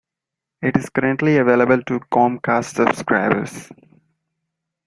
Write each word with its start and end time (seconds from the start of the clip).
It 0.63 0.75
is 0.77 0.89
currently 0.89 1.37
available 1.37 1.79
to 1.83 1.99
Comcast 1.99 2.73
subscribers. 2.73 3.69